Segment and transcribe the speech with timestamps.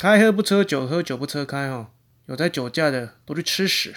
[0.00, 1.88] 开喝不车酒，喝酒不车开哦。
[2.24, 3.94] 有在酒驾的都去吃屎。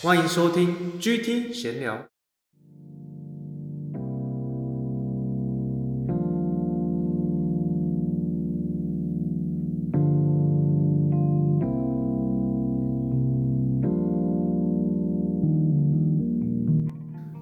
[0.00, 2.06] 欢迎收听 GT 闲聊。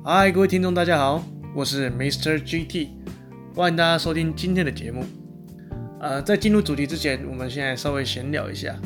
[0.04, 1.24] 嗨，各位听众，大家好，
[1.54, 2.36] 我是 Mr.
[2.36, 2.88] GT，
[3.54, 5.04] 欢迎大家收听今天的节目。
[6.00, 8.76] 呃，在进入主题之前，我们现在稍微闲聊一下，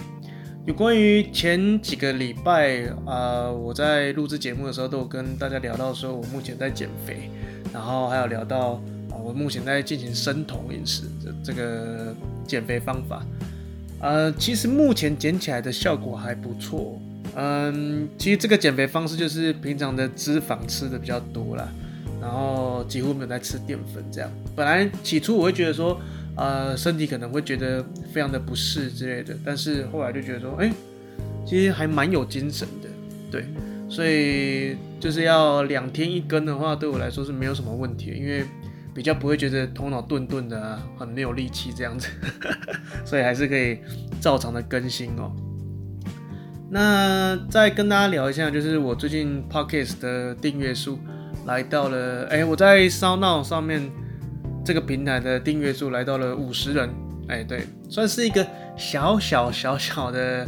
[0.67, 7.31] 有关于前几个礼拜啊、呃，我在录制节目的时候都有跟大家聊到说，我目前在减肥，
[7.73, 8.73] 然后还有聊到
[9.11, 12.15] 啊、我目前在进行生酮饮食这这个
[12.47, 13.25] 减肥方法。
[14.01, 17.01] 呃，其实目前减起来的效果还不错。
[17.39, 21.69] 嗯，其实这个减肥方式就是平常的脂肪吃的比较多啦，
[22.19, 24.31] 然后几乎没有在吃淀粉这样。
[24.55, 26.01] 本来起初我会觉得说，
[26.35, 30.73] 呃，身体可能会觉得非常的不适之类的，但是后来就觉得说，哎，
[31.45, 32.89] 其实还蛮有精神的，
[33.31, 33.45] 对，
[33.87, 38.47] 所以就是要两天一根的话，对我来说是没有什么问题，因为
[38.95, 42.09] 比较不会觉得头脑钝钝的啊，很没有力气这样子，
[43.05, 43.81] 所以还是可以
[44.23, 45.31] 照常的更新哦。
[46.69, 50.99] 那再跟大家聊一下，就是我最近 Podcast 的订阅数
[51.47, 53.89] 来到了，哎、我在 Sound 上面
[54.65, 56.91] 这个平台的订阅数来到了五十人，
[57.29, 58.45] 哎、对，算是一个
[58.77, 60.45] 小小小小的，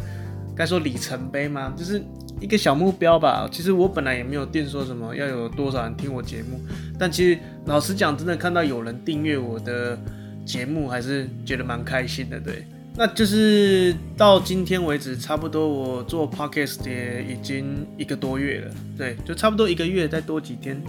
[0.53, 1.73] 该说里程碑吗？
[1.77, 2.03] 就是
[2.41, 3.47] 一个小目标吧。
[3.49, 6.59] 其实我本来也没有定说什么要有多少人听我节目，
[6.99, 9.97] 但其实老实讲，真的看到有人订阅我的
[10.45, 12.65] 节目，还是觉得蛮开心的，对。
[13.01, 20.83] 那就是到今天为止，差不多我做 podcast 也已经一个多月了，对，就差不多一个月再多几天，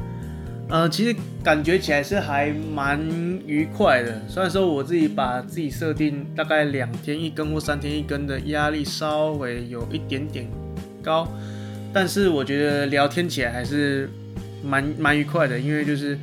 [0.69, 3.01] 呃，其实感觉起来是还蛮
[3.47, 4.21] 愉快的。
[4.29, 10.49] 虽然说我自己把自己设定大概两天一更或三天一更的压力稍微有一点点
[11.01, 11.29] 高，
[11.93, 14.11] 但是我觉得聊天起来还是
[14.65, 16.19] 蛮蛮愉快的，因为就是。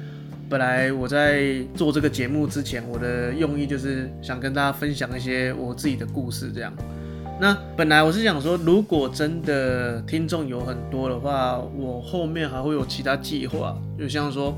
[0.49, 6.73] 本来我在做这个节目之前，我的用意就是想跟大家分享一些我自己的故事，这样。
[7.39, 14.57] 那本来我是想说，如果真的听众有很多的话，我后面还会有其他计划，就像说，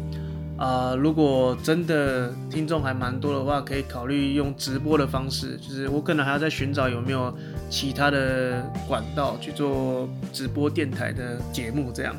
[0.57, 7.35] 啊、如果真的听众还蛮多的话，可以考虑用直播的方式，就是我可能还要再寻找有没有
[7.69, 12.15] 其他的管道去做直播电台的节目，这样。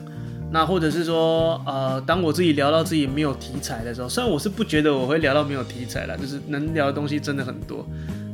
[0.52, 7.86] 那或者是说，呃，当我自己聊到自己没有题材的时候，虽然我是不觉得我会聊到没有题材了，就是能聊的东西真的很多，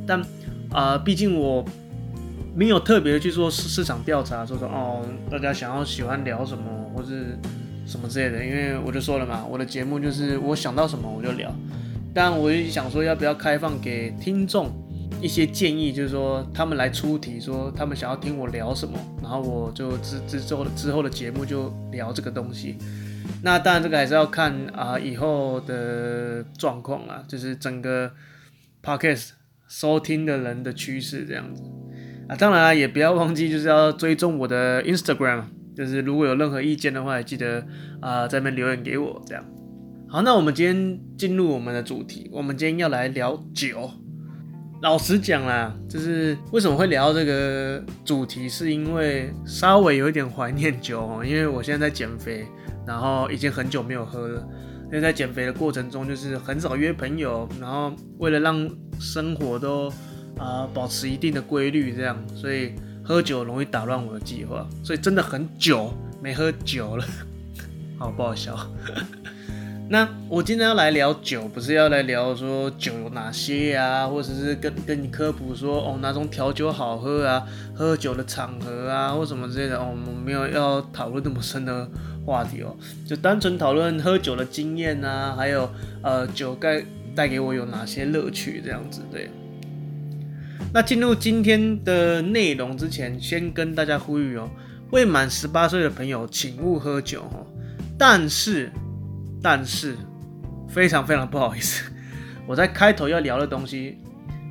[0.07, 0.19] 但
[0.71, 1.63] 啊，呃，毕竟我
[2.55, 7.39] 没有特别去做市市场调查，说说哦，大家想要喜欢聊什么或是
[7.87, 11.55] 什么之类的，因为我就说了嘛，我的节目就是我想到什么我就聊，
[12.15, 14.73] 但我就想说要不要开放给听众。
[15.21, 22.77] 一些建议就是说，他们来出题，说他们想要听我聊什么，然后我就之之后的之后的节目就聊这个东西。
[23.43, 28.13] 那当然这个还是要看啊、以后的状况啊，就是整个
[28.83, 29.31] podcast
[29.69, 31.63] 收听的人的趋势这样子
[32.29, 32.37] 啊。
[32.37, 35.45] 当然啊，也不要忘记就是要追踪我的 Instagram，
[35.75, 37.67] 就是如果有任何意见的话，也记得
[38.01, 39.45] 啊、在那边留言给我这样。
[40.09, 43.91] 好，那我们今天进入我们的主题，我们今天要来聊酒。
[44.83, 52.47] 老实讲啦，就是为什么会聊这个主题，是因为稍微有一点怀念酒哦，因为我现在在减肥，
[52.87, 54.47] 然后已经很久没有喝了。
[54.85, 58.71] 因为在减肥的过程中，就是很少约朋友，然后为了让
[59.01, 59.93] 生活都
[60.39, 67.05] 啊、保持一定的规律，这样，所以喝酒容易打乱我的计划，所以真的很久没喝酒了，
[67.99, 68.55] 好不好笑？
[69.89, 81.89] 那我今天要来聊酒，不是要来聊说酒有哪些呀、啊，或者是跟跟你科普说哦哪种调酒好喝啊，喝酒的场合啊，或什么之类的哦，我们没有要讨论那么深的
[82.25, 82.75] 话题哦，
[83.07, 85.71] 就单纯讨论喝酒的经验啊，还有
[86.03, 86.83] 呃酒该
[87.15, 89.31] 带给我有哪些乐趣这样子对。
[90.75, 94.51] 那进入今天的内容之前，先跟大家呼吁哦，
[94.91, 97.47] 未满十八岁的朋友请勿喝酒哦，
[97.97, 98.69] 但是。
[99.49, 99.97] 但是
[100.69, 101.89] 非常非常不好意思，
[102.49, 103.97] 我在开头要聊的东西，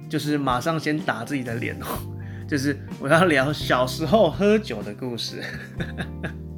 [0.10, 1.86] 就是马上先打自己的脸哦，
[2.48, 5.44] 就是我要聊小时候喝酒的故事。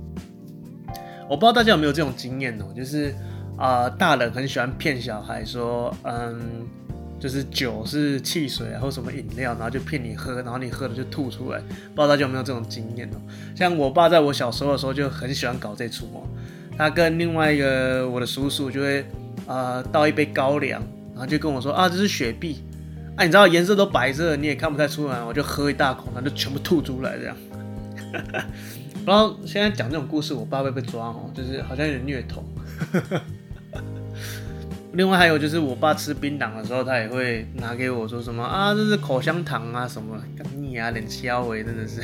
[1.27, 3.11] 我不知道大家有没有这种经验哦，就是
[3.57, 6.39] 啊、大人很喜欢骗小孩说，嗯，
[7.19, 11.59] 就是酒是汽水啊，或什么饮料，然后就骗你喝，然后你喝了就吐出来。
[11.59, 13.17] 不知道大家有没有这种经验哦？
[13.55, 16.21] 像我爸在我小时候的时候就很喜欢搞这出哦。
[16.77, 19.05] 他跟另外一个我的叔叔就会
[19.47, 20.81] 呃倒一杯高粱，
[21.13, 22.63] 然后就跟我说啊，这是雪碧。
[23.15, 25.23] 啊，你知道颜色都白色，你也看不太出来。
[25.23, 27.35] 我就喝一大口，然后就全部吐出来这样。
[29.07, 32.43] 然后现在讲这种故事，我爸会被抓哦，就是好像有点虐童。
[34.93, 40.15] 另外还有就是，我爸吃槟榔的时候，他也会拿给我说什么啊，这是口香糖啊什么，
[40.55, 42.01] 你啊，脸消微真的是。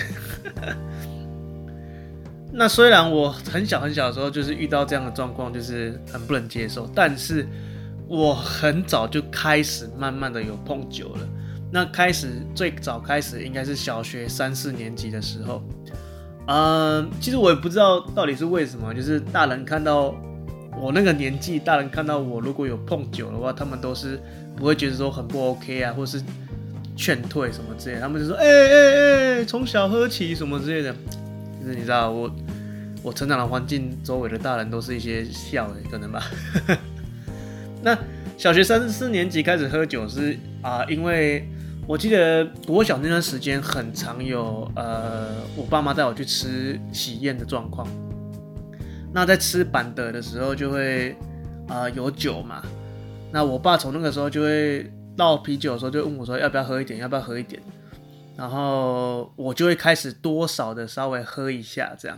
[2.53, 7.47] 那虽然我很小很小的时候就是遇到这样的状况，就是很不能接受，但是
[8.07, 11.27] 我很早就开始慢慢的有碰酒了。
[11.71, 15.63] 那开始最早开始应该是小学三四年级的时候，
[16.47, 20.15] 嗯，其实我也不知道到底是为什么，就是大人看到。
[20.75, 24.19] 我那个年纪，大人看到我如果有碰酒的话，他们都是
[24.55, 26.19] 不会觉得说很不 OK 啊，或是
[26.95, 30.91] 劝退什么之类，他们就说：“哎哎哎，从小喝起什么之类的。”
[31.61, 32.27] 就是你知道，我
[33.03, 36.23] 我成长的环境，周围的大人都是一些笑的，可能吧。
[37.83, 37.97] 那
[38.37, 41.45] 小学三四年级开始喝酒是啊、因为
[41.85, 45.27] 我记得国小那段时间很常有呃，
[45.57, 47.85] 我爸妈带我去吃喜宴的状况。
[49.13, 51.13] 那在吃板德的时候就会
[51.67, 52.63] 啊、有酒嘛，
[53.31, 57.61] 那我爸从那个时候就会倒啤酒的时候就问我说要不要喝一点，要不要喝一点，
[58.37, 62.17] 然后我就会开始多少的稍微喝一下这样。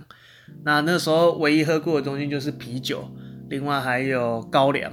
[0.63, 3.03] 那那时候唯一喝过的东西就是啤酒，
[3.49, 4.91] 另外还有高粱，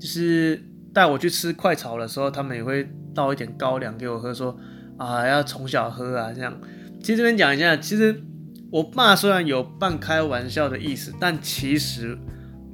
[0.00, 4.56] 就是带我去吃快炒的时候，他们也会倒一点高粱给我喝说，
[4.96, 6.58] 啊要从小喝啊这样。
[7.00, 8.22] 其实这边讲一下，其实。
[8.70, 12.14] 我爸虽然有半开玩笑的意思，但其实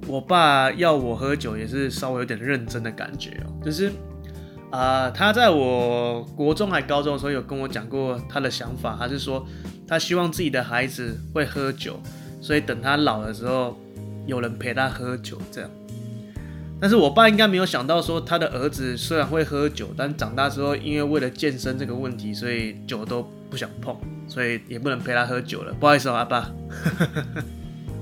[0.09, 3.55] 我爸要我喝酒也是稍微有点认真的感觉哦。
[3.65, 3.93] 就是
[4.75, 9.47] 啊、他在我国中还高中的时候有跟我讲过他的想法，他是说
[9.87, 11.97] 他希望自己的孩子会喝酒，
[12.41, 13.79] 所以等他老的时候
[14.27, 15.71] 有人陪他喝酒这样。
[16.81, 23.97] 但是我爸应该没有想到说他的儿子虽然会喝酒，但长大之后因为为了健身这个问题，所以酒都不想碰。
[24.27, 26.51] 所以也不能陪他喝酒了，不好意思哦，阿爸。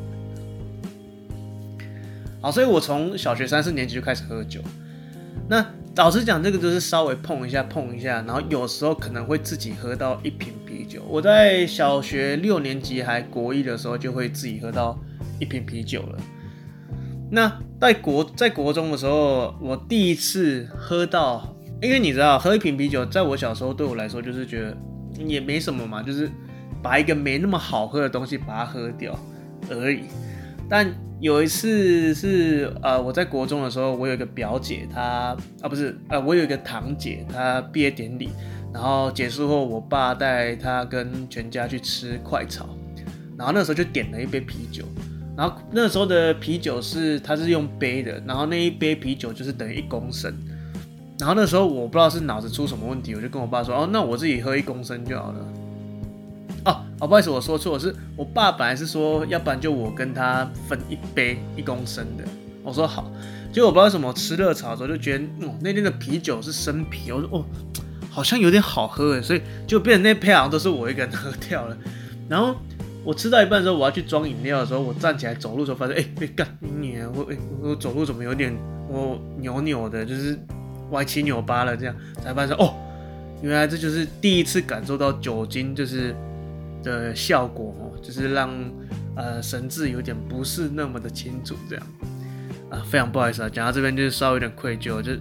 [2.40, 4.62] 好，所以我从小学三四年级就开始喝酒。
[5.48, 5.62] 那
[5.96, 11.02] 老实讲，这个就是稍微碰一下碰一下，然后有时候可能会自己喝到一瓶啤酒。
[11.08, 14.98] 我在小学六年级还国一的时候，就会自己喝到
[15.38, 16.18] 一瓶啤酒了。
[17.30, 24.76] 那在国在国中的时候，我第一次喝到，因为你知道，喝一瓶啤酒，在我小时候对我来说就是觉得。
[25.26, 26.28] 也没什么嘛，就是
[26.82, 29.16] 把一个没那么好喝的东西把它喝掉
[29.68, 30.04] 而已。
[30.70, 30.90] 但
[31.22, 38.30] 有一次是呃，我在国中的时候，我有一个表姐，她啊不是呃，我有一个堂姐，她毕业典礼，
[38.74, 42.70] 然后结束后，我爸带她跟全家去吃快炒，
[43.38, 44.84] 然后那时候就点了一杯啤酒，
[45.36, 50.34] 然后那时候的啤酒是它是用杯的，然后那一杯啤酒就是等于一公升。
[51.20, 55.38] 然后那时候我不知道是脑子出什么问题，我就跟我爸说：“哦，那我自己喝一公升就好了。”
[57.02, 62.22] 哦，不好意思，我说错，我是我爸本来是说，要不然就我跟他分一杯一公升的。
[62.62, 63.10] 我说好，
[63.52, 67.44] 结果我不知道为什么吃热炒的时候就觉得，哦，那天的啤酒是生啤，我说哦，
[68.08, 71.76] 好像有点好喝诶，所以就变成那杯好像都是我一个人喝掉了。
[72.30, 72.54] 然后
[73.02, 77.26] 我吃到一半的时候，我要去装饮料的时候，我站起来走路的时候发现，哎，哎干你啊，我
[77.60, 78.56] 我走路怎么有点
[78.88, 80.38] 我扭扭的，就是。
[80.90, 82.74] 歪七扭八了，这样才发现哦，
[83.40, 86.14] 原来这就是第一次感受到酒精就是
[86.82, 88.50] 的效果哦，就是让
[89.16, 91.86] 呃神志有点不是那么的清楚，这样
[92.70, 95.12] 啊，非常不好意思啊，讲到这边就是稍微有点愧疚，就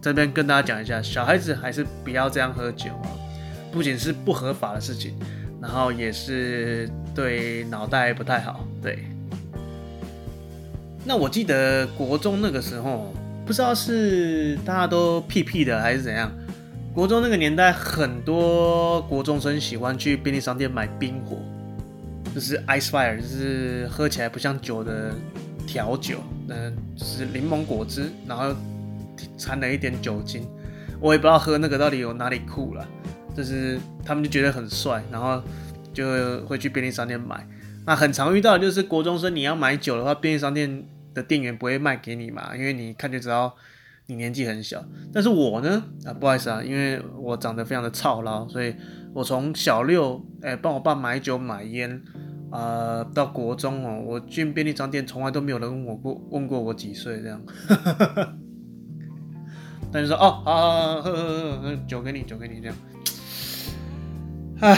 [0.00, 3.08] 这边跟大家讲一下，小孩子还是不要这样喝酒啊，
[3.72, 5.14] 不仅是不合法的事情，
[5.60, 9.04] 然后也是对脑袋不太好，对。
[11.04, 13.14] 那我记得国中那个时候。
[13.46, 16.32] 不知道是大家都屁屁的还是怎样，
[16.94, 21.38] 国中那个年代，很多国中生喜欢去便利商店买冰火，
[22.32, 25.12] 就是 Ice Fire，就是喝起来不像酒的
[25.66, 28.54] 调酒，嗯，就是柠檬果汁，然后
[29.36, 30.46] 掺了一点酒精。
[31.00, 32.86] 我也不知道喝那个到底有哪里酷了，
[33.36, 35.42] 就是他们就觉得很帅，然后
[35.92, 37.44] 就会去便利商店买。
[37.84, 40.86] 那很常遇到的就是国中生，你要买酒的话，便利商店。
[41.14, 43.54] 的店员不会卖给你嘛，因为你看就知道
[44.06, 44.84] 你年纪很小。
[45.12, 48.74] 但是我呢，啊，不好意思啊，因为我长得非常的操劳，所以
[49.12, 52.02] 我从小六，哎、帮我爸买酒买烟，
[52.50, 57.40] 啊、到国中哦，我进便利商店从来都没有人问我过，问过我几岁这样。
[59.92, 62.76] 但是说哦，好好好，喝喝喝喝，酒给你，酒给你这样。
[64.60, 64.76] 唉，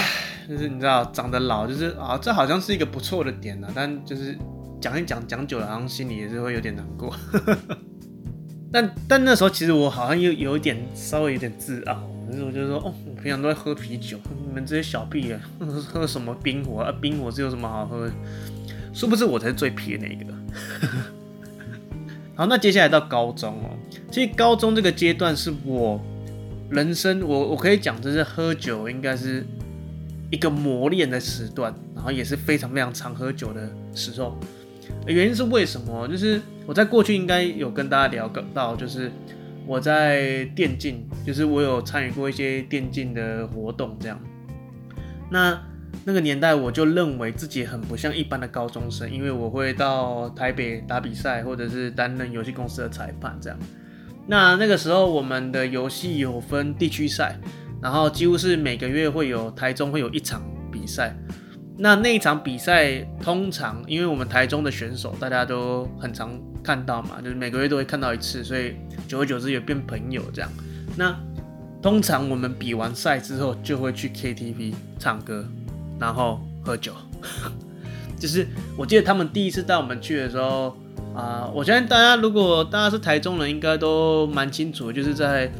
[0.48, 4.36] 就是你知道，长得老就是啊，这好像是一个不错的点呢，但就是
[4.80, 7.10] 讲一讲讲久了，好像心里也是会有点难过。
[8.76, 11.98] 但但那时候其实我好像又有一点稍微有点自傲，
[12.30, 16.92] 就是我就说哦，我平常都在喝啤酒，你们这些小屁啊， 喝什么冰火啊？
[17.00, 18.12] 冰火是有什么好喝的？
[18.92, 20.26] 殊不知我才是最皮的那一个。
[22.36, 23.70] 好，那接下来到高中哦，
[24.12, 25.98] 其实高中这个阶段是我
[26.68, 29.42] 人生，我我可以讲，就是喝酒应该是
[30.30, 34.38] 一个磨练的时段，然后也是非常非常常喝酒的时候。
[35.06, 36.06] 原因是为什么？
[36.06, 39.10] 就是我在过去应该有跟大家聊到，就是
[39.64, 44.20] 我在电竞，就是我有参与过一些电竞的活动，这样。
[45.30, 45.58] 那
[46.04, 53.58] 那个年代，我就认为自己很不像一般的高中生，因为我会到台北打比赛，或者是担任游戏公司的裁判这样。
[54.26, 57.38] 那那个时候，我们的游戏有分地区赛，
[57.80, 61.16] 然后几乎是每个月会有台中会有一场比赛。
[61.78, 68.74] 那那一场比赛，通常因为我们台中的选手大家都很常看到嘛，就是每个月都会看到一次，所以
[69.06, 70.50] 久而久之也变朋友这样。
[70.96, 71.14] 那
[71.82, 75.46] 通常我们比完赛之后，就会去 KTV 唱歌，
[76.00, 76.94] 然后喝酒。
[78.18, 78.46] 就是
[78.78, 80.74] 我记得他们第一次带我们去的时候
[81.14, 85.52] 啊、我相信大家如果大家是台中人，应该都蛮清楚，就是在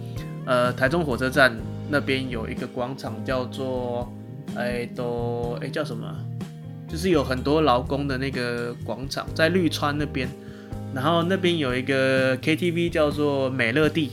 [0.47, 1.55] 呃台中火车站
[1.91, 4.11] 那边有一个广场叫做。
[4.57, 6.07] 哎，都哎叫什么？
[6.89, 10.29] 就是有很多劳工的那个广场，在绿川那边，
[10.95, 14.13] 然后那边有一个 KTV 叫做美乐蒂，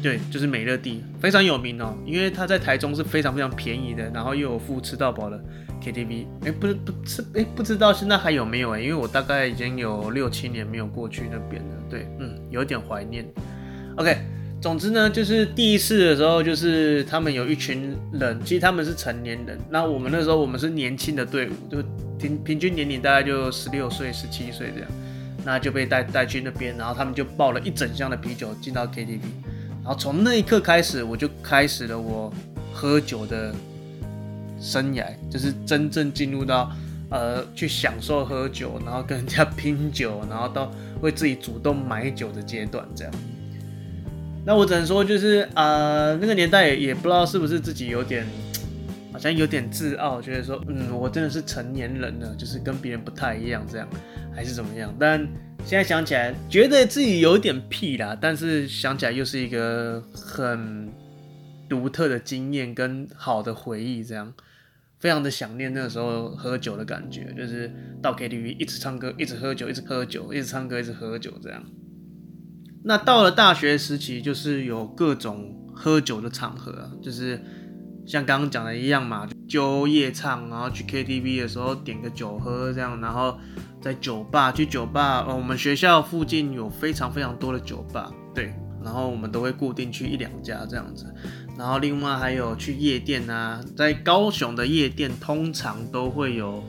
[0.00, 5.42] 对，就是美乐蒂，非常有名哦，因为它在台中是非常非常便宜的，然后又有付吃到饱的
[5.82, 6.26] KTV。
[6.44, 8.80] 哎，不是不是哎，不知道现在还有没有哎？
[8.80, 13.26] 因为我大概已经有六七年没有过去那边了，对，嗯，有点怀念。
[13.96, 14.16] OK。
[14.64, 19.58] 总之呢，就是第一次的时候，就是他们有一群人，其实他们是成年人。
[19.68, 21.82] 那我们那时候我们是年轻的队伍，就
[22.18, 24.90] 平平均年龄大概就十六岁、十七岁这样，
[25.44, 29.20] 那就被带带去那边，然后他们就抱了一整箱的啤酒进到 KTV，
[29.82, 32.32] 然后从那一刻开始，我就开始了我
[32.72, 33.54] 喝酒的
[34.58, 36.72] 生涯，就是真正进入到
[37.10, 43.12] 呃去享受喝酒，然后跟人家拼酒，然后到会自己主动买酒的阶段这样。
[44.46, 48.26] 那我只能说，就是呃，那个年代也不知道是不是自己有点，
[49.10, 53.88] 好像有点自傲，觉得说，嗯，我真的是成年人了，就是跟别人不太一样，这样
[54.34, 54.94] 还是怎么样？
[54.98, 55.18] 但
[55.64, 60.90] 现在想起来，觉得自己有点屁啦，但是想起来又是一个很
[61.66, 64.30] 独特的经验跟好的回忆，这样
[64.98, 67.72] 非常的想念那个时候喝酒的感觉，就是
[68.02, 71.64] 到 KTV 一直唱歌，一直喝酒，一直喝酒，一直唱歌，一直喝酒这样。
[72.86, 77.42] 那到了大学时期，就是有各种喝酒的场合啊，就是
[78.06, 83.38] 像刚刚讲的一样嘛，就夜唱，然后去 KTV 的时候点个酒喝这样，然后
[83.80, 91.06] 在酒吧去酒吧，哦，我们学校附近有非常非常多的酒吧，对，然后我们都会固定去一两家这样子，
[91.56, 96.62] 然后另外还有去夜店啊，在高雄的夜店通常都会有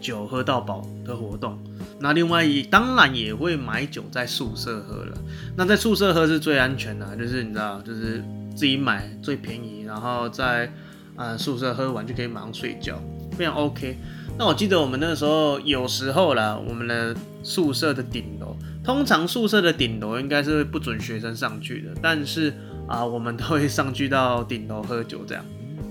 [0.00, 1.56] 酒喝到饱的活动。
[2.00, 5.18] 那另外也当然也会买酒在宿舍喝了。
[5.56, 8.24] 那在宿舍喝是最安全的，就是你知道，就是
[8.56, 10.72] 自己买最便宜，然后在
[11.16, 12.98] 呃宿舍喝完就可以马上睡觉，
[13.36, 13.98] 非常 OK。
[14.38, 22.52] 那我记得我们那时候有时候啦，我们的宿舍的顶楼，通常宿舍的顶楼应该是不准学生上去的，但是
[22.88, 25.44] 啊、我们都会上去到顶楼喝酒这样。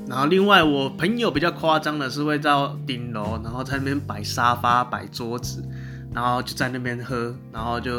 [0.07, 5.63] 然后另外我朋友比较夸张的是会到顶楼，然后在那边摆沙发、摆桌子。
[6.13, 7.97] 然后就在那边喝，然后就，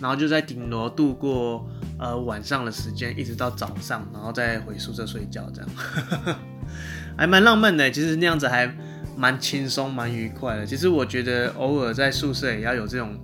[0.00, 1.66] 然后就在顶楼度过
[1.98, 5.70] 呃晚上的时间，一直到早上，然后再回宿舍睡觉，这样，
[7.16, 7.90] 还蛮浪漫的。
[7.90, 8.70] 其实那样子还
[9.16, 10.66] 蛮轻松、蛮愉快的。
[10.66, 13.18] 其实我觉得偶尔在宿舍也要有这种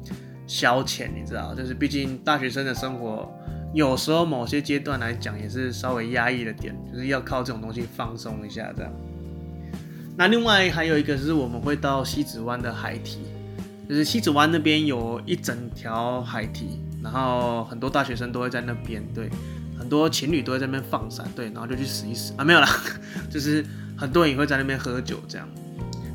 [0.46, 3.30] 消遣，你知道，就是毕竟大学生的生活，
[3.74, 8.92] 有时候某些阶段来讲也是稍微压抑了点，就是要靠这种东西放松一下这样。
[10.16, 13.18] 那另外还有一个是我们会到西子湾的海堤。
[13.88, 19.28] 就是西子湾那边有一整条海堤，然后很多大学生都会在那边，对，
[19.78, 22.68] 很多情侣都会在那边放闪，对，然后就去死一死啊，没有啦，
[23.30, 23.64] 就是
[23.96, 25.46] 很多人也会在那边喝酒这样，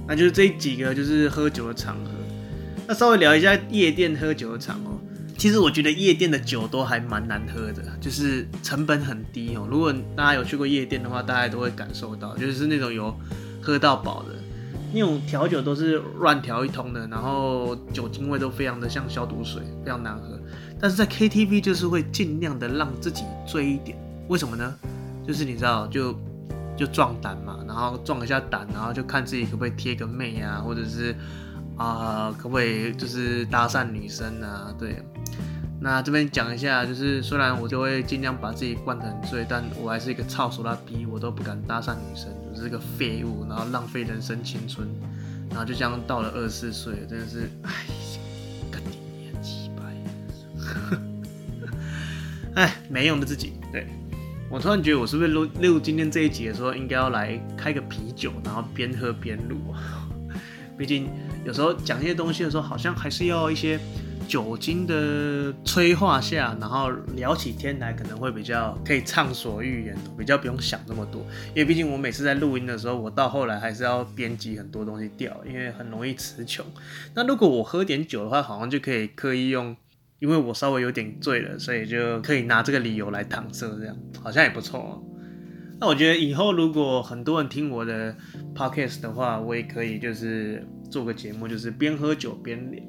[0.07, 2.11] 那就是这几个就是喝酒的场合。
[2.87, 4.99] 那稍微聊一下夜店喝酒的场合，
[5.37, 9.67] 其实我觉得夜店的酒都还蛮难喝的，就是成本很低哦。
[9.69, 13.15] 如果大家有去过夜店的话，大家都会感受到，就是那种有
[13.61, 14.33] 喝到饱的。
[14.93, 20.39] 那种调酒都是乱调一通的，然后酒精味都非常的像消毒水，非常难喝。
[20.79, 24.73] 但是在 KTV 就是会尽量的让自己醉一点，为什么呢？
[25.27, 26.15] 就是你知道，就
[26.77, 31.15] 就壮胆嘛，然后壮一下胆，然后就看自己可不可以贴个妹啊，或者是
[31.77, 34.73] 啊、可不可以就是搭讪女生啊？
[34.77, 35.03] 对。
[35.81, 42.27] 那这边讲一下，就是虽然我就会尽量把自己灌得很醉，但我还是一个臭俗辣逼，我都不敢搭讪女生，
[42.59, 44.87] 是个废物，然后浪费人生青春，
[45.49, 47.71] 然后就这样到了二十四岁，真的是，哎，
[48.69, 49.81] 跟你年纪掰，
[52.61, 53.53] 哎，没用的自己。
[53.71, 53.87] 对，
[54.49, 59.57] 我突然觉得，我是不是录录今天这一集的时候，应该要来开个啤酒，然后边喝边录，
[60.77, 61.09] 毕竟
[61.45, 63.79] 有时候讲一些东西的时候，好像还是要一些。
[64.29, 71.19] 酒精的催化下，然后聊起天来可能会比较可以畅所欲言，比较不用想那么多。
[71.47, 76.63] 因为毕竟我每次在录音的时候，我到后来还是要编辑很多东西掉，因为很容易词穷。
[77.15, 79.75] 那如果我喝点酒的话，好像就可以刻意用，
[80.19, 85.03] 因为我稍微有点醉了，所以就可以拿这个理由来搪塞，这样好像也不错哦。
[85.81, 88.15] 那我觉得以后如果很多人听我的
[88.53, 92.83] podcast 的话，我也可以就是做个节目，就是边喝酒边聊。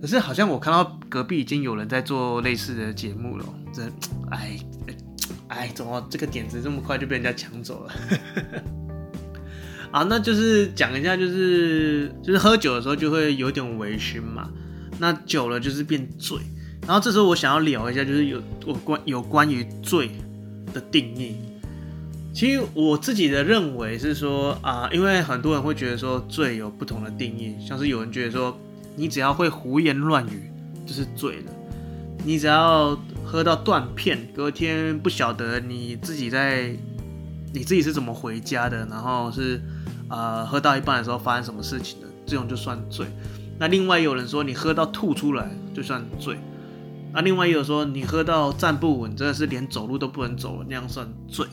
[0.00, 3.82] 可是好像我看到隔壁已经有人在做类似的节目了，这，
[4.30, 4.58] 哎，
[5.48, 7.92] 哎，怎么这个点子这么快就被人家抢走了？
[9.92, 14.48] 啊，那就是讲一下，就是就是喝酒的时候就会有点微醺嘛，
[14.98, 16.38] 那久了就是变醉。
[16.86, 20.10] 然后这时候我想要聊一下，就是有我关有关于醉
[20.72, 21.36] 的定义。
[22.32, 28.58] 其实我自己的认为是说啊，因为很多人会觉得说醉有不同的定义，像是有人觉得说。
[29.00, 30.52] 你只要会胡言乱语，
[30.84, 31.52] 就是醉了。
[32.22, 36.76] 你只要喝到断片，隔天不晓得你自己在，
[37.54, 39.58] 你自己是怎么回家的，然后是
[40.10, 43.06] 呃喝到一半的时候发生什么事情的，这种就算醉。
[43.58, 46.36] 那另外有人说你喝到吐出来就算醉。
[47.14, 51.46] 那另外也有说你喝到站不稳，真的是连走路都不能走了，那样算醉。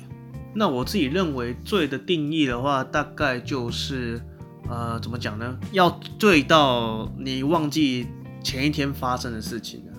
[0.53, 4.21] 那我自己认为醉的定义的话，大概就是。
[4.69, 5.57] 呃，怎么讲呢？
[5.71, 8.07] 要醉到你忘记
[8.43, 9.93] 前一天发生的事情了。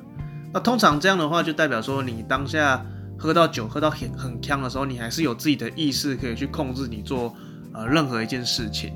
[0.53, 2.85] 那通常这样的话，就代表说你当下
[3.19, 7.35] 喝到酒，喝到很很呛的时候，你还是有自己的意识可以去控制你做
[7.73, 8.93] 呃任何一件事情。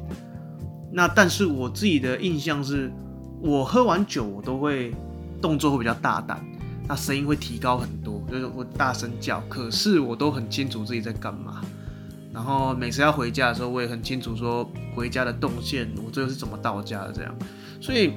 [0.92, 2.92] 那但是我自己的印象是，
[3.40, 4.94] 我喝完酒我都会
[5.40, 6.38] 动作会比较大胆，
[6.86, 11.62] 那声音会提高很多，就是我大声叫，可是我都很清楚自己在干嘛。
[12.32, 17.34] 然后每次要回家的时候，我也很清楚说回家的动线，我最后是怎么到家的这样。
[17.80, 18.12] 所以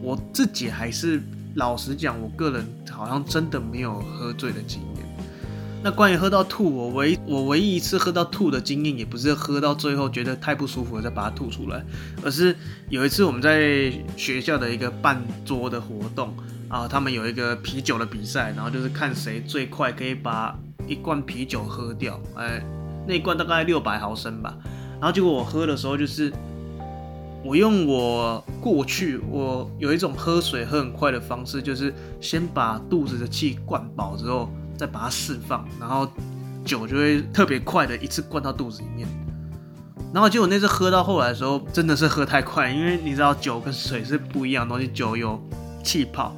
[0.00, 1.20] 我自己还是
[1.56, 5.06] 老实讲，我个人好像真的没有喝醉的经验。
[5.82, 11.84] 那关于喝到吐，我唯 我唯一一次喝到吐的经验，也不是喝到最后觉得太不舒服了再把它吐出来，
[12.22, 12.54] 而是
[12.88, 16.32] 有一次我们在学校的一个办桌的活动
[16.68, 22.64] 啊，他们有一个啤酒的比赛，然后就是看谁最快可以把一罐啤酒喝掉，哎。
[23.06, 24.54] 那一罐大概六百毫升吧，
[25.00, 26.32] 然后结果我喝的时候，就是
[27.44, 36.08] 我用我过去我有一种喝水喝很快的方式，就是先把肚子的气灌饱之后，再把它释放，然后
[36.64, 39.06] 酒就会特别快的一次灌到肚子里面。
[40.12, 45.40] 然后结果那次喝到后来的时候，真的是喝太快，因为你知道酒跟水是不一样的东西，酒有
[45.84, 46.34] 气泡，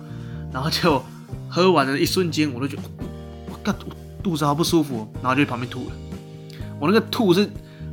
[0.52, 1.02] 然后就
[1.48, 2.82] 喝完的一瞬间，我都觉得
[3.50, 3.74] 我干
[4.22, 5.92] 肚子好不舒服，然后就去旁边吐了。
[6.80, 7.48] 我那个吐是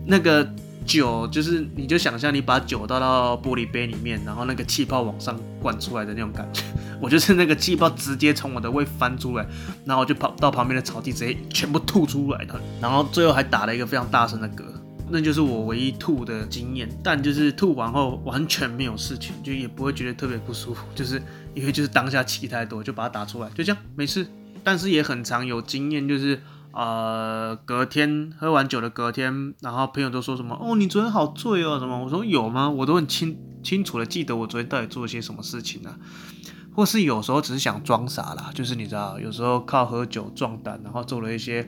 [0.05, 0.47] 那个
[0.85, 6.61] 酒，就是你就想象你把酒倒到玻璃杯里面，然后那个气泡往上灌出来的那种感觉。
[7.01, 9.45] 我就是那个气泡直接从我的胃翻出来，
[9.83, 12.61] 然后就跑到旁边的草地，直接全部吐出来的。
[12.79, 14.63] 然后最后还打了一个非常大声的嗝，
[15.09, 16.87] 那就是我唯一吐的经验。
[17.03, 21.21] 但就是吐完后完全没有事情，就也不会觉得特别不舒服，就是
[21.53, 24.25] 因为就是当下气太多，就把它打出来，就这样没事。
[24.63, 26.39] 但是也很常有经验，就是。
[26.75, 30.59] 呃，隔天喝完酒的隔天，然后朋友都说什么？
[30.61, 32.03] 哦，你昨天好醉哦，什么？
[32.03, 32.69] 我说有吗？
[32.69, 35.97] 我都很清清楚的记得我昨天到底做了些什么事情、啊？
[36.75, 41.65] 或是有时候只是想装傻啦，就是你知道，有时候靠喝酒壮胆，然后做了一些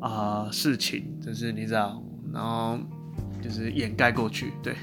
[0.00, 2.76] 啊、事情，就是你知道，然后
[3.40, 4.74] 就是掩盖过去，对，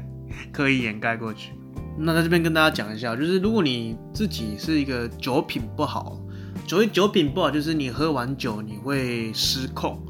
[0.52, 1.54] 刻意掩盖过去。
[1.98, 6.18] 那在这边跟大家讲一下，就是如果你自己是一个酒品不好。
[6.66, 10.00] 酒酒品不好，就是你喝完酒你会失控，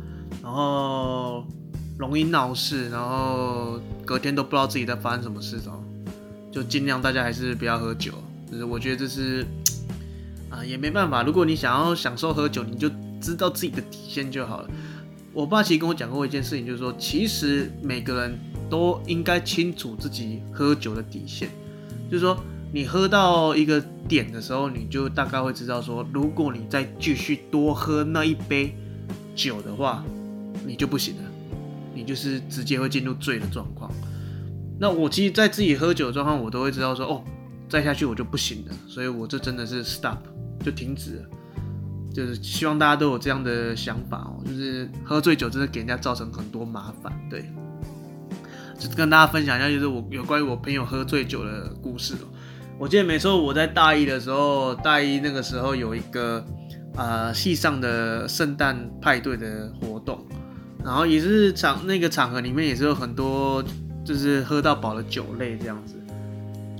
[0.42, 1.44] 然后
[1.98, 5.82] 容易闹事，然后隔天都不知道自己在发生什么事哦。
[6.52, 8.12] 就尽量大家还是不要喝酒，
[8.50, 9.44] 就是我觉得这是
[10.50, 11.22] 啊也没办法。
[11.22, 14.70] 如果你想要享受喝酒，你就知道自己的底线就好了。
[15.32, 18.38] 我爸其实跟我讲过一件事情，就是说其实每个人
[18.68, 21.48] 都应该清楚自己喝酒的底线，
[22.10, 22.36] 就是说
[22.72, 28.74] 你喝到一个点的时候，你就大概会知道说，如果你再继续多喝那一杯
[29.34, 30.02] 酒的话，
[30.64, 31.22] 你就不行了，
[31.94, 33.92] 你就是直接会进入醉的状况。
[34.80, 37.22] 那我其实，在自己喝酒的状况，我都会知道说，哦，
[37.68, 40.16] 再下去我就不行了，所以我这真的是 stop，
[40.64, 41.24] 就停止了。
[42.14, 47.12] 就是希望大家都有这样的想法哦，就是喝醉酒真的给人家造成很多麻烦。
[47.30, 47.44] 对，
[48.78, 52.14] 就跟大家分享一下，就是我有关于我朋友喝醉酒的故事。
[52.82, 56.44] 我记得没错，我在大一的时候，大一那个时候有一个
[56.96, 60.26] 啊系上的圣诞派对的活动，
[60.84, 63.62] 然后也是场那个场合里面也是有很多
[64.04, 65.94] 就是喝到饱的酒类这样子。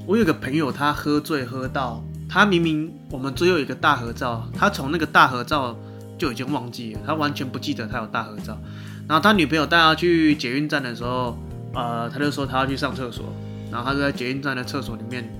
[0.04, 2.02] 我有个朋友，他喝醉喝到。
[2.28, 5.78] 他明明我们最后一个大合照，他从那个大合照
[6.18, 8.58] 就已经忘记了，他完全不记得他有大合照。
[9.06, 11.38] 然后他女朋友带他去捷运站的时候，
[11.74, 13.26] 呃，他就说他要去上厕所，
[13.70, 15.30] 然后他就在捷运站的厕所里面，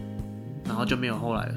[0.65, 1.55] 然后就没有后来了，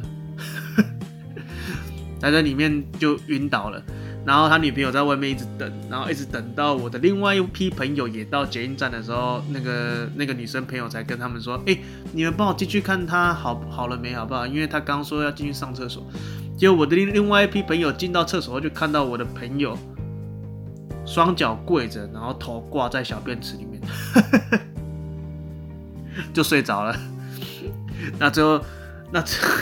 [2.19, 3.81] 在这里面就晕倒了。
[4.25, 11.77] 然后他女朋友在外面一直等，然后一直等到我的另外一批朋友也到捷运站的时候，那个那个女生朋友才跟他们说：“哎，
[12.11, 14.47] 你们帮我进去看他好好了没，好不好？
[14.47, 16.03] 因为他刚说要进去上厕所。”
[16.57, 19.77] 结果我的另另外一批朋友进到厕所后，就看到我的朋友
[21.05, 23.79] 双脚跪着，然后头挂在小便池里面，
[26.33, 26.97] 就睡着了。
[28.17, 28.59] 那最后，
[29.15, 29.55] 那最后。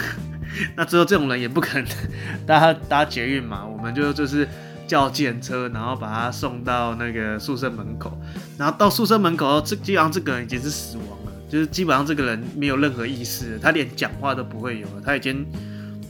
[0.78, 1.88] 那之后这种人也不可能
[2.46, 4.48] 搭搭捷运嘛，我们就就是
[4.86, 8.16] 叫计程车，然后把他送到那个宿舍门口，
[8.56, 15.44] 然后到宿舍门口，这基本上这个人已经是死亡了，就是基本上这个人没有任何意识，他连讲话都不会有了，他已经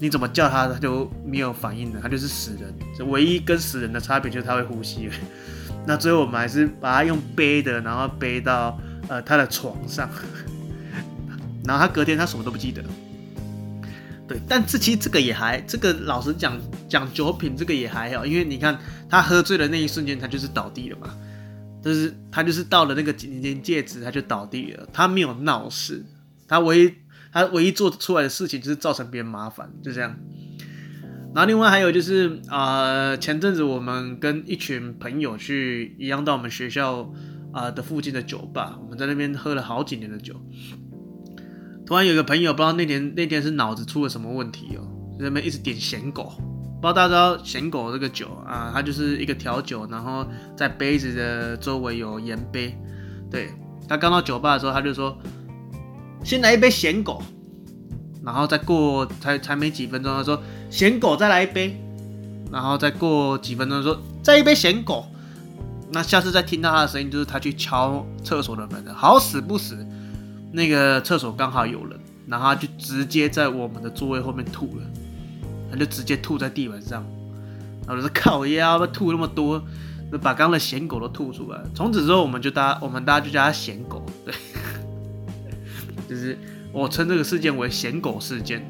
[0.02, 5.10] 你怎么叫他，他就没有反应了，他就是死人，唯一跟死人的差别就是他会呼吸。
[5.88, 8.78] 那最后我们还是把他用背的，然后背到
[9.08, 10.10] 呃他的床上，
[11.64, 12.84] 然后他隔天他什么都不记得。
[14.26, 16.58] 对，但这其实这个也还，这个老实讲
[16.88, 21.14] 讲酒品这个也还好，因为你看他喝醉的那一瞬间，他就是倒地了嘛，
[21.84, 26.06] 就是他就是到了那个临界值，他就倒地了，他没有闹事，
[26.48, 26.94] 他唯一
[27.34, 30.18] 他唯一做出来的事情就是造成别人麻烦，就这样。
[31.36, 37.12] 然后另外还有就是啊、呃，前阵子我们跟一群朋友去一样到我们学校
[37.52, 40.40] 啊、的附近的酒吧，我们在那边喝了好几年的酒。
[41.86, 44.82] 突然有个朋友不知道那天那天是脑子出了什么问题哦，
[45.20, 46.32] 在那边一直点咸狗，
[46.82, 52.78] 不知道大家知道咸狗这个酒啊，它就是一个调酒，然后在杯子的周围有盐杯。
[53.30, 53.50] 对，
[53.88, 55.18] 他刚到酒吧的时候，他就说
[56.24, 57.22] 先来一杯咸狗，
[58.24, 61.78] 然后再过才才没几分钟，他说咸狗再来一杯，
[62.52, 65.06] 然后再过几分钟说再一杯咸狗。
[65.92, 69.86] 那下次再听到他的声音，就是他去敲厕所的门了，好死不死。
[70.54, 74.84] 那个厕所刚好有人，然后他就直接在我们的座位后面吐了，
[75.72, 77.04] 他就直接吐在地板上，
[77.88, 79.60] 然后就说靠腰，吐那么多，
[80.22, 81.60] 把刚刚的咸狗都吐出来。
[81.74, 84.34] 从此之后，我们就大家我们大家就叫他咸狗，对，
[86.08, 86.38] 就是
[86.72, 88.64] 我称这个事件为咸狗事件，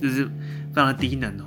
[0.00, 1.44] 就是非常的低能哦，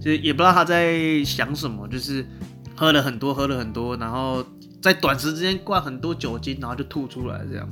[0.00, 2.26] 就是也不知道他在想什么，就是
[2.74, 4.42] 喝了很多，喝了很多，然后
[4.80, 7.68] 在短时之间灌很多酒精，然后就吐出来这样。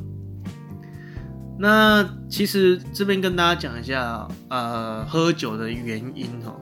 [1.59, 6.55] 那其实这边跟大家讲一下，呃，喝酒的原因哦。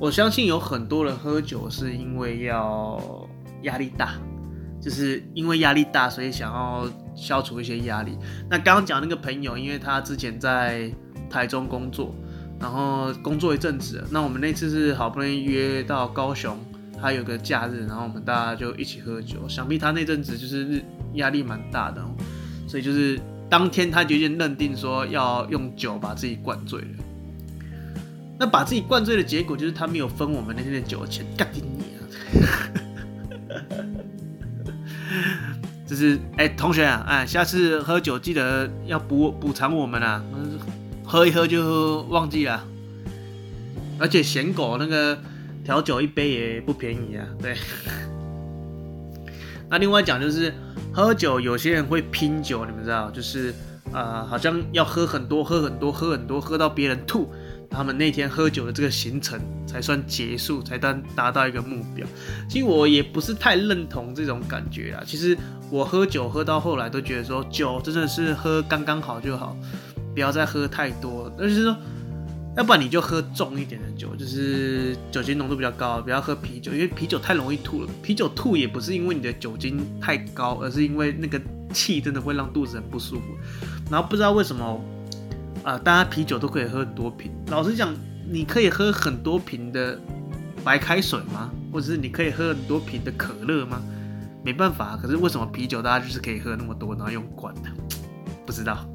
[0.00, 3.28] 我相信有很多人喝酒是因为要
[3.62, 4.14] 压力大，
[4.80, 8.18] 就是因为压力大，所以想要消除一些压力。
[8.48, 10.90] 那刚刚讲那个朋友，因为他之前在
[11.28, 12.12] 台中工作，
[12.58, 16.58] 然后工作一阵子，那我们那次是好不容易约到高雄，
[17.00, 19.48] 他有个假日，然后我们大家就一起喝酒。
[19.48, 20.82] 想必他那阵子就是
[21.14, 22.02] 压力蛮大的，
[22.66, 23.20] 所以就是。
[23.50, 26.86] 当天他就已经认定说要用酒把自己灌醉了，
[28.38, 31.60] 那把自己灌醉的结果就是他没有分我们那天的酒钱，干你
[31.96, 31.98] 啊！
[35.84, 40.22] 就是哎、同学啊，哎，下次喝酒记得要补补偿我们啊，
[41.04, 42.64] 喝一喝就忘记了。
[43.98, 45.18] 而且咸狗那个
[45.64, 47.56] 调酒一杯也不便宜啊，对。
[49.70, 50.52] 那另外讲就是。
[50.92, 53.54] 喝酒，有些人会拼酒，你们知道，就是
[53.92, 57.32] 呃，好像要喝很多，喝很多，喝很多，喝到别人吐，
[57.70, 62.04] 他们那天喝酒的这个行程才算结束，才当达到一个目标。
[62.48, 65.04] 其实我也不是太认同这种感觉啊。
[65.06, 65.38] 其实
[65.70, 69.56] 我喝酒喝到后来都觉得说，酒真的是喝刚刚好就好，
[70.12, 71.32] 不要再喝太多了。
[71.38, 71.76] 但是说。
[72.60, 77.88] 要不然你就喝重一点的酒，就是酒精浓度比较高，不要喝啤酒，因为啤酒太容易吐了。
[78.02, 81.40] 啤酒吐也不是因为你的酒精太高，而是因为那个
[81.72, 83.28] 气真的会让肚子很不舒服。
[83.90, 84.78] 然后不知道为什么
[85.62, 87.32] 啊、呃，大家啤酒都可以喝很多瓶。
[87.46, 87.96] 老实讲，
[88.30, 89.98] 你可以喝很多瓶的
[90.62, 91.50] 白开水吗？
[91.72, 93.80] 或者是你可以喝很多瓶的可乐吗？
[94.44, 97.70] 没办法，可是为什么啤酒大家就是可以喝那么多，然后用灌的？
[98.44, 98.86] 不知道。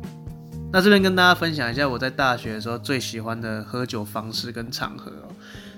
[0.75, 5.31] 那这边跟大家分享一下我在大学的时候最喜欢的喝酒方式跟场合哦。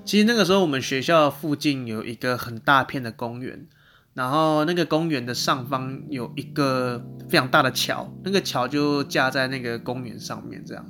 [0.04, 3.68] 其实那个时候我们学校附近有一个很大片的公园，
[4.16, 10.84] 然后那个公园的上方有一个非常大的桥，那个桥就架在那个公园上面这样。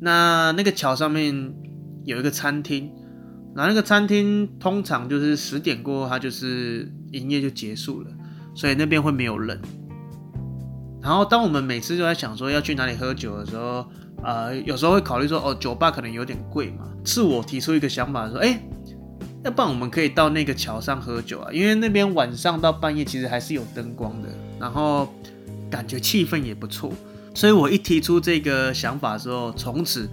[0.00, 1.54] 那那个桥上面
[2.04, 2.92] 有一个餐厅，
[3.56, 8.10] 然后那个餐厅通常就是十点过后它就是营业就结束了，
[8.54, 9.58] 所以那边会没有人。
[11.02, 13.84] 然后，当我们每次都在想说要去哪里喝酒的时候，
[14.22, 16.88] 呃，有时候会考虑说，哦，酒吧可能有点贵嘛。
[17.04, 18.62] 是我提出一个想法说，哎，
[19.42, 24.28] 要不然我们可以到那个桥上喝酒啊，因为那边晚上到半夜其实还是有灯光的，
[24.60, 25.12] 然后
[25.68, 26.92] 感觉气氛也不错。
[27.34, 30.08] 所以我一提出这个想法之后，从此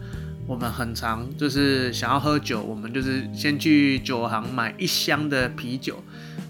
[0.48, 6.02] 我们很常就是想要喝酒，我们就是先去酒行买一箱的啤酒，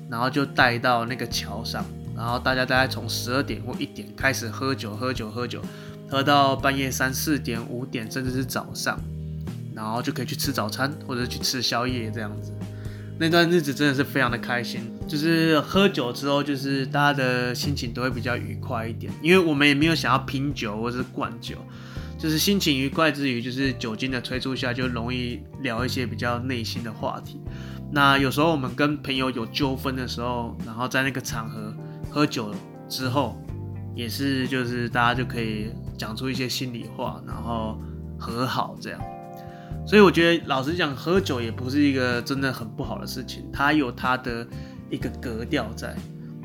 [0.10, 1.84] 然后就带到那个桥上。
[2.20, 5.62] 然后大家大概从十二点或一点开始喝酒，喝酒，喝酒，
[6.10, 9.00] 喝到半夜三四点、五点，甚至是早上，
[9.74, 12.52] 然后就可以去吃早餐或者去吃宵夜这样子。
[13.18, 21.56] 那段日子真的是非常的开心，就是喝酒之后，就是大家的心情都会比较愉快一点，因为我们也没有想要拼酒或者是灌酒，
[22.18, 27.40] 就是心情愉快之余，就是酒精的催促下，就容易聊一些比较内心的话题。
[27.94, 31.74] 那有时候我们跟朋友有纠纷的时候，然后在那个场合。
[32.10, 32.54] 喝酒
[32.88, 33.38] 之后，
[33.96, 37.78] 也是就是大家就可以讲出一些心里话，然后
[38.18, 39.00] 和好这样。
[39.86, 44.48] 所以我觉得，老实讲，喝酒也不是一个真的很不好的事情，它有它的
[44.90, 45.96] 一个格调在。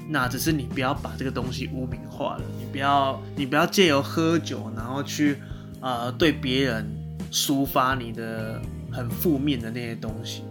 [0.09, 5.39] 那只是你不要把这个东西污名化了，你不要你不要借由喝酒，然后去
[5.81, 6.87] 呃对别人
[7.33, 8.61] 抒发你的
[8.93, 10.43] 很负面的那些东西，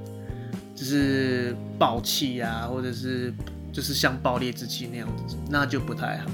[0.76, 3.32] 就是爆气啊，或者是。
[3.74, 6.30] 就是像爆裂之气那样子，那就不太好。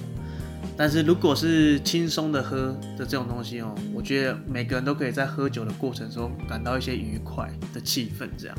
[0.75, 8.28] 但是如果是轻松的喝的这种东西哦，我觉得每个人都可以在喝酒的过程中感到一些愉快的气氛。
[8.38, 8.58] 这样。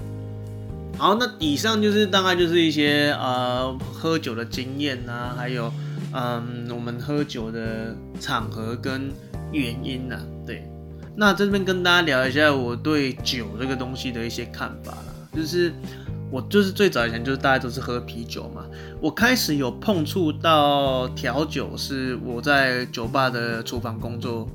[0.98, 5.72] 好，那以上就是大概就是一些呃喝酒的经验啊，还有
[6.12, 9.10] 嗯我们喝酒的场合跟
[9.52, 10.22] 原因呐、啊。
[10.46, 10.70] 对，
[11.16, 15.72] 那这边跟大家聊一下我对酒这个东西的一些看法啦，就是。
[16.30, 18.64] 我就是最早以前就是大家都是喝啤酒嘛，
[19.00, 24.46] 我开始有碰触到调酒是我在酒吧的厨房工作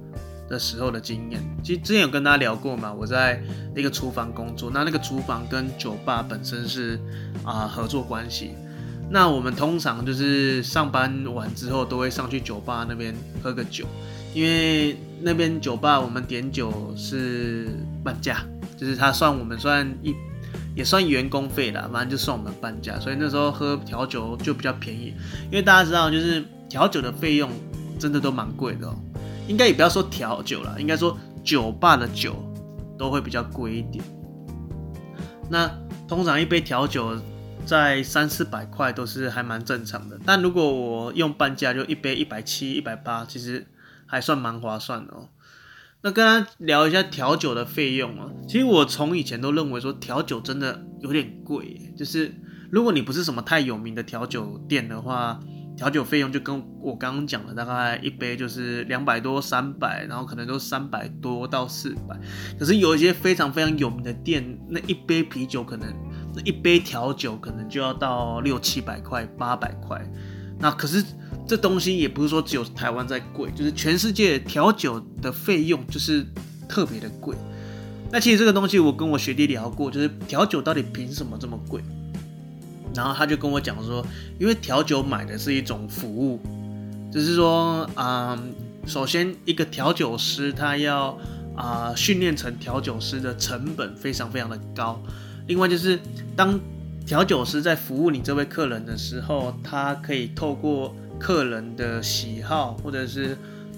[0.48, 1.42] 的时候的经验。
[1.62, 3.44] 其实之前有跟大家聊过嘛，我在
[3.76, 6.98] 那个厨房工作，那那个厨房跟酒吧本身是
[7.44, 8.52] 啊、合作关系。
[9.10, 13.86] 那我们通常就是上班完之后都会上去酒吧那边喝个酒，
[14.34, 17.68] 因为那边酒吧我们点酒是
[18.02, 18.46] 半价，
[18.78, 20.16] 就是他算我们算一。
[20.76, 25.14] 也算员工费啦，反正就算我们半价，所以那时候喝调酒就比较便宜。
[25.46, 27.50] 因为大家知道，就是调酒的费用
[27.98, 28.96] 真的都蛮贵的哦。
[29.48, 32.36] 应该也不要说调酒啦，应该说酒吧的酒
[32.98, 34.04] 都会比较贵一点。
[35.50, 35.72] 那
[36.08, 37.16] 通常一杯调酒
[37.66, 43.66] 在三四百块都是还蛮正常的，但如果我用半价，就一杯一百七、一百八，其实
[44.06, 45.30] 还算蛮划算的哦。
[46.06, 52.32] 那跟他聊一下调酒的费用啊，其实我从以前都认为说调酒真的有点贵，就是
[52.70, 55.40] 如果你不是什么太有名的调酒店的话，
[55.76, 62.16] 调酒费用就跟我刚刚讲的，大概一杯就是两百多、三百，然后可能都三百多到四百。
[62.60, 65.92] 可是有一些非常非常有名的店，那一杯啤酒可能，
[66.36, 70.08] 那一杯调酒可能就要到六七百块、八百块。
[70.60, 71.04] 那可是。
[71.48, 76.26] 这东西也不是说只有台湾在贵，就是全世界调酒的费用就是
[76.68, 77.36] 特别的贵。
[78.12, 81.84] 那其实这个东西我跟我学弟聊过，就是调酒到底凭什么这么贵？
[82.96, 84.04] 然后他就跟我讲说，
[84.40, 86.42] 因为调酒买的是一种服务，
[87.14, 88.52] 就是说，嗯，
[88.88, 91.16] 首先一个调酒师他要
[91.56, 95.00] 啊、训练成调酒师的成本非常非常的高。
[95.46, 96.00] 另外就是
[96.36, 96.60] 当
[97.06, 103.38] 调酒师在服务你这位客人的时候，他可以透过客人的喜好，或者是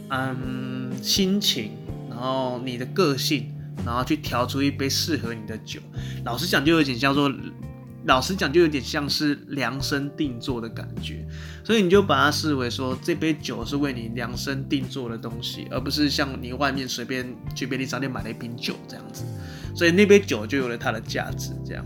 [0.10, 1.72] 嗯心情，
[2.10, 3.52] 然后你的个性，
[3.86, 5.82] 然后去调出一杯适合你的酒。
[6.24, 7.30] 老实讲，就有点叫做，
[8.06, 11.28] 老实讲就有点像是量身定做的感觉。
[11.66, 19.26] 所以你就把它视为说，这杯酒是为你量身定做的东西，而不是像你外面随便去便利商店买了一瓶酒这样子。
[19.76, 21.86] 所以那杯酒就有了它的价值，这样。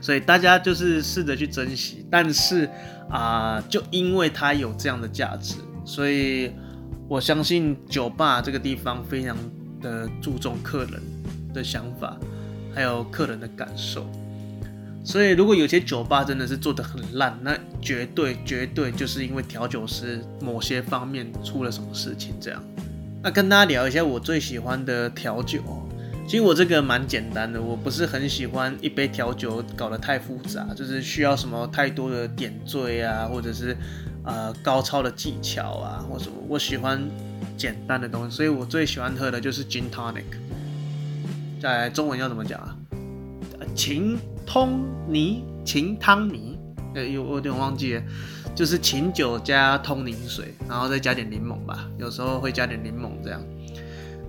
[0.00, 2.04] 所以大家就是试着去珍惜。
[2.10, 2.68] 但是
[3.10, 6.52] 啊、就因为它有这样的价值，所以
[7.08, 9.36] 我相信酒吧这个地方非常
[9.82, 11.02] 的注重客人
[11.52, 12.16] 的想法，
[12.72, 14.08] 还有客人的感受。
[15.02, 22.62] 所以如果有些酒吧真的是做得很烂，那绝对绝对就是因为调酒师某些方面出了什么事情这样。
[23.24, 25.60] 那跟大家聊一下我最喜欢的调酒。
[26.26, 33.76] 其实我这个蛮简单的，我不是很喜欢一杯调酒搞得太复杂，就是需要什么太多的点缀啊，或者是
[34.24, 36.36] 呃高超的技巧啊，或什么。
[36.46, 37.02] 我喜欢
[37.56, 40.22] 简单的东西，所以我最喜欢喝的就是 Gin Tonic。
[41.60, 42.76] 在中文要怎么讲啊？
[43.74, 46.58] 琴通尼，琴汤尼，
[46.94, 48.02] 呃，有我有点忘记了。
[48.54, 53.42] 就是琴酒加通宁水，然后再加点柠檬吧，有时候会加点柠檬这样。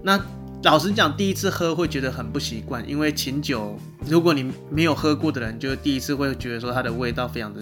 [0.03, 0.19] 那
[0.63, 7.61] 老实讲，第一次喝会觉得很不习惯，因为琴酒，如果你没有喝过的人，就第一次会觉得说它的味道非常的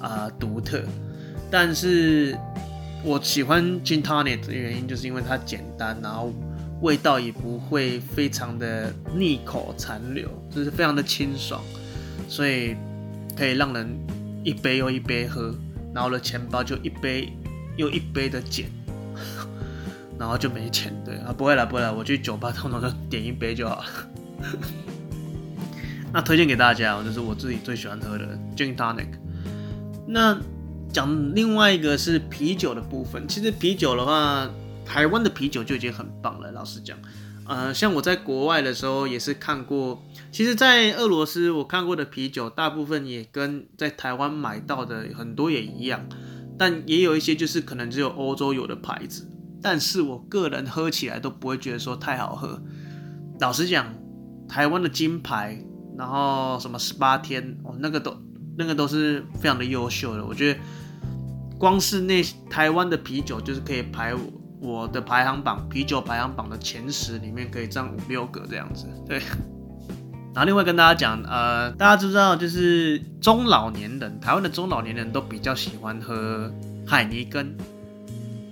[0.00, 0.80] 啊独特。
[1.50, 2.38] 但是
[3.02, 6.32] 我喜欢 Gin Tonic 的原因，就是因为它简单，然后
[6.82, 11.60] 味道也不会非常的腻口残留，就是非常的清爽，
[12.28, 12.76] 所以
[13.36, 13.88] 可以让人
[14.44, 15.52] 一杯又一杯喝。
[15.92, 17.32] 然后的钱包就一杯
[17.76, 18.66] 又一杯的捡，
[20.18, 20.92] 然后就没钱。
[21.04, 23.84] 对啊，不会了，不会了，我去酒吧 通常就点一杯就好了。
[26.12, 29.08] 那推荐给大家，就是我自己最喜欢喝的 Gin Tonic。
[30.06, 30.38] 那
[30.92, 34.48] 讲另外一个是啤酒的部分，其实啤酒的话，
[34.86, 36.50] 台湾的啤酒就已经很棒了。
[36.52, 36.96] 老实讲，
[37.44, 40.02] 呃，像我在国外的时候也是看过。
[40.32, 46.06] 其实，在俄罗斯我看过的啤酒，大部分也跟在台湾买到的很多也一样，
[46.56, 49.26] 但也有一些就是可能只有欧洲有的牌子，
[49.62, 52.60] 但是我个人喝起来都不会觉得说太好喝。
[53.40, 53.86] 老实讲，
[54.48, 55.58] 台湾的金牌，
[55.98, 58.16] 然后什么十八天哦，那个都
[58.56, 60.24] 那个都是非常的优秀的。
[60.24, 60.60] 我觉得
[61.58, 64.14] 光是那台湾的啤酒，就是可以排
[64.60, 69.20] 我的排行榜啤酒排行榜的前十里面可以占五六个这样子，对。
[70.34, 76.52] 然后另外跟大家讲，呃，大家知道就是中老年人，台湾的中老年人都比较喜欢喝
[76.86, 77.56] 海尼根，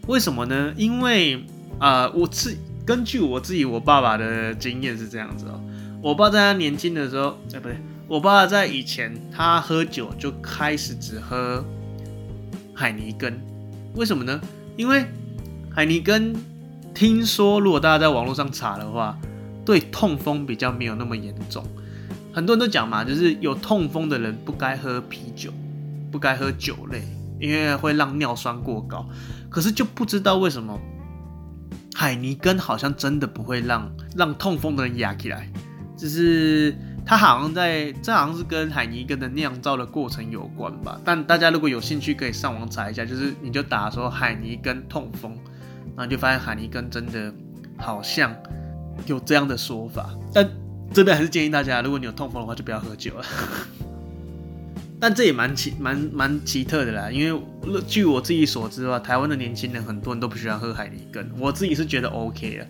[0.07, 0.73] 为什么呢？
[0.77, 1.45] 因为
[1.79, 5.61] 啊、我自根据我自己我爸爸的经验是这样子哦，
[6.03, 11.65] 我爸在他年轻的时候，哎不对，我爸在以前他喝酒就开始只喝
[12.75, 13.41] 海尼根，
[13.95, 14.41] 为什么呢？
[14.77, 15.05] 因为
[15.71, 16.35] 海尼根
[16.95, 19.19] 听说，如果大家在网络上查的话。
[19.67, 21.65] 对痛风比较没有那么严重，
[22.35, 25.51] 很多人都讲嘛，就是有痛风的人不该喝啤酒，
[26.13, 27.01] 不该喝酒类，
[27.49, 29.07] 因为会让尿酸过高。
[29.49, 30.81] 可是就不知道为什么
[31.95, 35.49] 海尼根好像真的不会让让痛风的人压起来，
[35.97, 36.77] 就是
[37.07, 41.01] 它好像在这好像是跟海尼根的酿造的过程有关吧。
[41.05, 45.37] 但大家如果有兴趣，可以上网查一下，就是你就打说海尼根痛风，
[45.97, 47.33] 然后就发现海尼根真的
[47.79, 48.35] 好像。
[49.07, 50.49] 有这样的说法，但
[50.93, 53.25] 真的还是建议大家，如果你有痛风的话，就不要喝酒了。
[55.01, 57.41] 但这也蛮奇蛮蛮奇特的啦，因为
[57.87, 62.67] 据我自己所知的话，台湾的年轻人很多人都不喜欢喝海尼根，我自己是觉得 OK 的，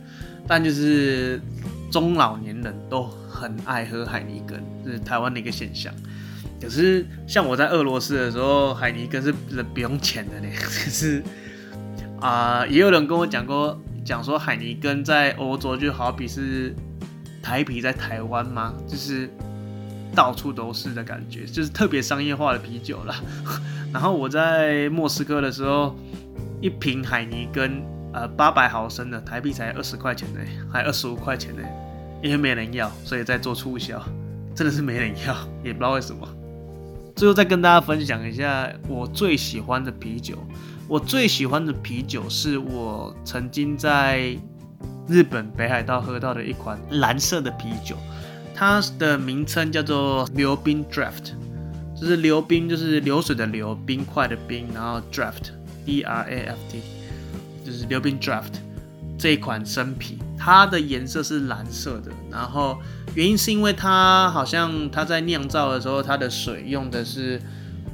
[0.46, 1.40] 但就是
[1.90, 5.92] 中老年人都很爱喝海尼根，这是台湾的一个现象。
[6.60, 9.32] 可是像我在俄罗斯的时候，海尼根是
[9.74, 11.22] 不用钱的呢， 可是
[12.20, 13.80] 啊、也有人跟我讲过。
[14.04, 16.76] 讲说海尼根在欧洲就好比是
[17.42, 18.74] 台啤在台湾吗？
[18.86, 19.30] 就是
[20.14, 23.16] 到处都是的感觉，就是特别商业化的啤酒啦。
[23.92, 25.94] 然后我在莫斯科的时候，
[26.60, 30.40] 一瓶海尼根，呃，八百毫升的台币才二十块钱呢，
[30.72, 31.62] 还二十五块钱呢，
[32.22, 34.00] 因为没人要，所以在做促销，
[34.54, 36.26] 真的是没人要，也不知道为什么。
[37.16, 40.36] 最后再跟大家分享一下我最喜欢的啤酒。
[40.86, 44.36] 我最喜欢的啤酒是我曾经在
[45.06, 47.96] 日本北海道喝到的一款蓝色的啤酒，
[48.54, 51.32] 它的名称叫做流冰 Draft，
[52.00, 56.80] 就是流冰就是流水的流，冰块的冰，然后 Draft，D R A F T，
[57.66, 58.52] 就是流冰 Draft
[59.18, 62.78] 这一款生啤，它的颜色是蓝色的，然后
[63.14, 67.40] 原因是因为它好像它在酿造的时候，它的水用的是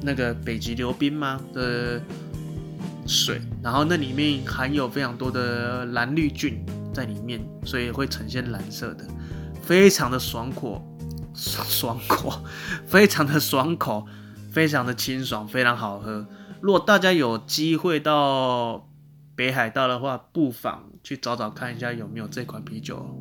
[0.01, 1.39] 那个北极流冰吗？
[1.53, 2.01] 的
[3.07, 6.63] 水，然后那里面含有非常多的蓝绿菌
[6.93, 9.05] 在里面，所以会呈现蓝色的，
[9.61, 10.83] 非常的爽口，
[11.33, 12.43] 爽爽口，
[12.85, 14.05] 非常的爽口，
[14.51, 16.27] 非常的清爽，非常好喝。
[16.59, 18.89] 如果大家有机会到
[19.35, 23.17] 北海道的话，不妨去找找看一下有没有这款啤酒。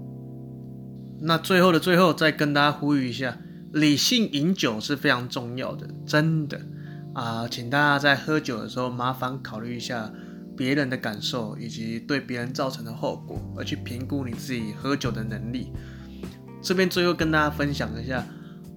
[1.23, 3.39] 那最后的最后，再跟大家呼吁一下，
[3.73, 6.61] 理性饮酒是非常重要的，真的
[7.15, 10.11] 啊，请大家在喝酒的时候，麻烦考虑一下
[10.57, 15.73] 别人的感受以及对别人造成的后果，而去评估你自己喝酒的能力。
[16.63, 18.25] 这边最后跟大家分享一下，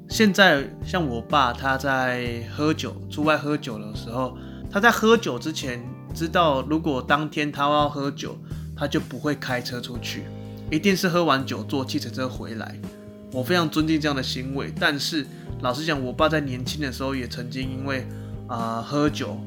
[0.09, 4.37] 现在像我爸他在喝酒，出外喝酒的时候，
[4.71, 8.37] 他在喝酒之前知道，如果当天他要喝酒，
[8.75, 10.23] 他就不会开车出去，
[10.71, 12.79] 一定是喝完酒坐计程车回来。
[13.31, 15.25] 我非常尊敬这样的行为，但是
[15.61, 18.07] 老实讲，我爸在年轻的时候也曾经因为
[18.47, 19.39] 啊、喝酒，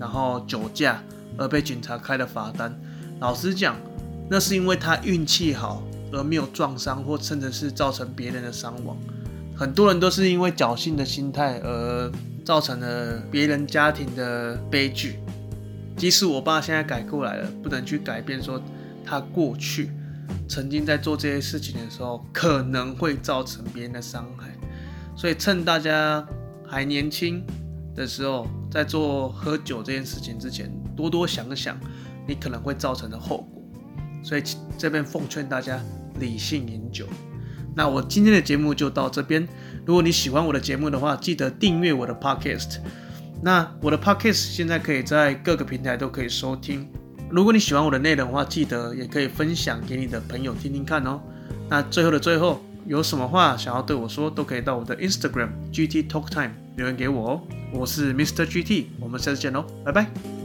[0.00, 1.02] 然后酒驾
[1.36, 2.74] 而被警察开了罚单。
[3.20, 3.76] 老实讲，
[4.30, 5.82] 那是因为他运气好
[6.14, 8.96] 而没有撞伤或甚至是造成别人的伤亡。
[9.56, 12.10] 很多人都是因为侥幸的心态而
[12.44, 15.18] 造成了别人家庭的悲剧。
[15.96, 18.60] 即使我爸现在改过来了，不能去改变说
[19.04, 19.90] 他过去。
[20.48, 24.48] 曾经在做这些事情的时候，可能会造成别人的伤害，
[25.16, 26.26] 所以趁大家
[26.66, 27.42] 还年轻
[27.94, 31.78] 的时候，在做喝酒这件事情之前，多多想想
[32.26, 33.62] 你可能会造成的后果。
[34.22, 34.42] 所以
[34.76, 35.78] 这边奉劝大家
[36.18, 37.06] 理性饮酒。
[37.74, 39.46] 那我今天的节目就到这边。
[39.84, 42.78] 如果你喜欢我的节目的话，记得订阅我的 Podcast。
[43.42, 46.88] 那我的 Podcast 现在可以在各个平台都可以收听。
[47.30, 51.20] 如果你喜欢我的内容的话，记得也可以分享给你的朋友听听看哦。
[51.68, 57.40] 那最后的最后，有什么话想要对我说，都可以到我的 Instagram GT Talk Time 留言给我哦。
[57.72, 58.46] 我是 Mr.
[58.46, 60.43] GT，我们下次见喽，拜拜。